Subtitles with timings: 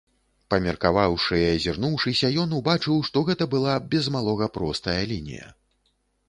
[0.51, 5.47] Памеркаваўшы і азірнуўшыся, ён убачыў, што гэта была, без малога, простая лінія.